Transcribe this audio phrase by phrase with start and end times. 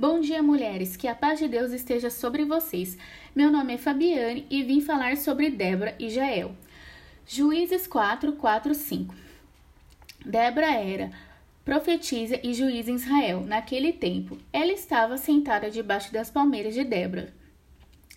[0.00, 0.96] Bom dia, mulheres.
[0.96, 2.96] Que a paz de Deus esteja sobre vocês.
[3.36, 6.52] Meu nome é Fabiane e vim falar sobre Débora e Jael.
[7.26, 9.14] Juízes 4, 4, 5.
[10.24, 11.10] Débora era
[11.66, 13.42] profetisa e juiz em Israel.
[13.42, 17.30] Naquele tempo, ela estava sentada debaixo das palmeiras de Débora,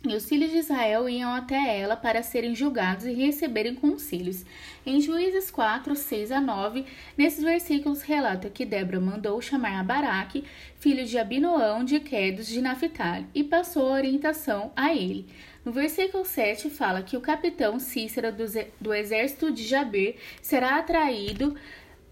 [0.05, 4.45] e os filhos de Israel iam até ela para serem julgados e receberem conselhos.
[4.85, 6.85] Em Juízes 4, 6 a 9,
[7.17, 10.43] nesses versículos relata que Débora mandou chamar a Baraque,
[10.77, 15.25] filho de Abinoão de Quedos de Naphtali, e passou a orientação a ele.
[15.63, 18.29] No versículo 7 fala que o capitão Cícera
[18.81, 21.55] do, exército de Jaber será atraído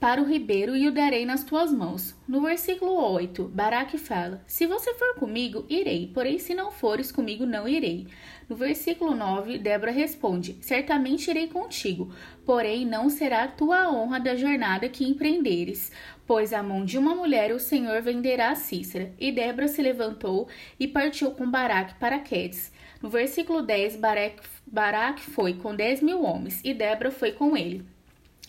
[0.01, 2.15] para o ribeiro e o darei nas tuas mãos.
[2.27, 7.45] No versículo 8, Baraque fala: Se você for comigo, irei, porém se não fores comigo,
[7.45, 8.07] não irei.
[8.49, 12.11] No versículo 9, Débora responde: Certamente irei contigo,
[12.43, 15.91] porém não será tua honra da jornada que empreenderes,
[16.25, 19.13] pois a mão de uma mulher o Senhor venderá a Cícera.
[19.19, 20.47] E Débora se levantou
[20.79, 22.73] e partiu com Baraque para Quedes.
[23.03, 27.85] No versículo 10, Baraque, Baraque foi com dez mil homens, e Débora foi com ele.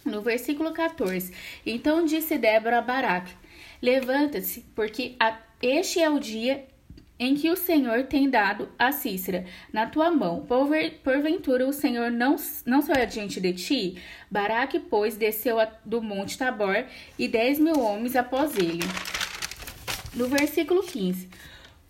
[0.05, 1.33] No versículo 14,
[1.65, 3.35] então disse Débora a Baraque:
[3.81, 5.17] Levanta-se, porque
[5.61, 6.67] este é o dia
[7.19, 10.45] em que o Senhor tem dado a Cícera na tua mão.
[11.05, 12.35] Porventura o Senhor não,
[12.67, 14.03] não saiu adiante de ti?
[14.29, 16.85] Baraque, pois, desceu do monte Tabor
[17.17, 18.83] e dez mil homens após ele.
[20.15, 21.29] No versículo 15.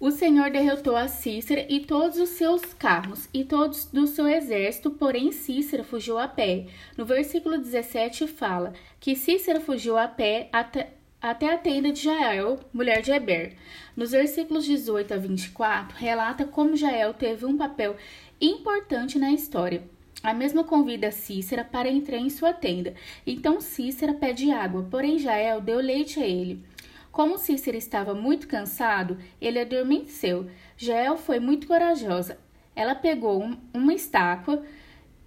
[0.03, 4.91] O Senhor derrotou a Cícera e todos os seus carros e todos do seu exército,
[4.91, 6.67] porém Cícera fugiu a pé.
[6.99, 12.59] No versículo 17 fala que Cícera fugiu a pé até, até a tenda de Jael,
[12.73, 13.55] mulher de Eber.
[13.97, 17.95] Nos versículos 18 a 24, relata como Jael teve um papel
[18.41, 19.85] importante na história.
[20.21, 22.93] A mesma convida Cícera para entrar em sua tenda.
[23.25, 26.61] Então Cícera pede água, porém Jael deu leite a ele.
[27.13, 30.51] Como Cícero estava muito cansado, ele adormeceu.
[30.79, 32.39] Jael foi muito corajosa.
[32.75, 34.63] Ela pegou uma estaca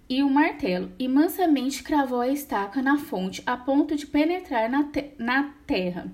[0.08, 4.82] e um martelo e mansamente cravou a estaca na fonte a ponto de penetrar na,
[4.82, 6.12] te na terra.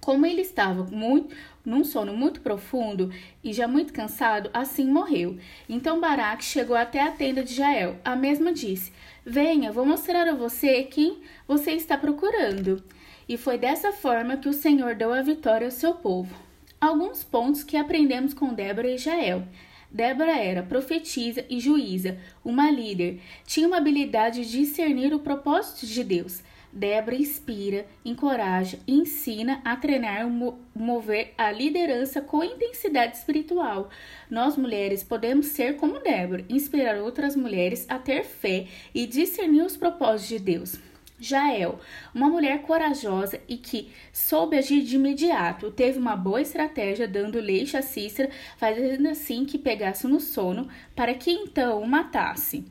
[0.00, 1.34] Como ele estava muito,
[1.64, 5.36] num sono muito profundo e já muito cansado, assim morreu.
[5.68, 7.96] Então Baraque chegou até a tenda de Jael.
[8.04, 8.92] A mesma disse:
[9.26, 12.82] Venha, vou mostrar a você quem você está procurando
[13.28, 16.34] e foi dessa forma que o Senhor deu a vitória ao seu povo.
[16.80, 19.44] Alguns pontos que aprendemos com Débora e Jael.
[19.90, 26.02] Débora era profetisa e juíza, uma líder, tinha uma habilidade de discernir o propósito de
[26.02, 26.42] Deus.
[26.72, 30.26] Débora inspira, encoraja e ensina a treinar
[30.74, 33.90] mover a liderança com intensidade espiritual.
[34.30, 39.76] Nós mulheres podemos ser como Débora, inspirar outras mulheres a ter fé e discernir os
[39.76, 40.91] propósitos de Deus.
[41.24, 41.78] Jael,
[42.14, 47.76] uma mulher corajosa e que soube agir de imediato, teve uma boa estratégia dando leite
[47.76, 52.64] a Cícera, fazendo assim que pegasse no sono, para que então o matasse.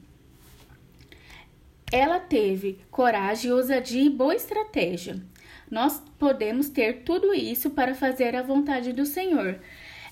[1.91, 5.22] Ela teve coragem, ousadia e boa estratégia.
[5.69, 9.59] Nós podemos ter tudo isso para fazer a vontade do Senhor.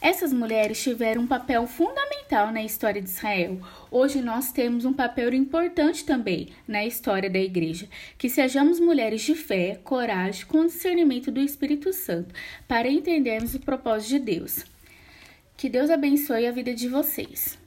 [0.01, 3.59] Essas mulheres tiveram um papel fundamental na história de Israel.
[3.91, 7.87] Hoje nós temos um papel importante também na história da igreja.
[8.17, 12.33] Que sejamos mulheres de fé, coragem, com discernimento do Espírito Santo,
[12.65, 14.65] para entendermos o propósito de Deus.
[15.57, 17.57] Que Deus abençoe a vida de vocês.